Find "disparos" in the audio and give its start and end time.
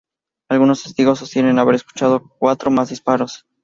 2.89-3.45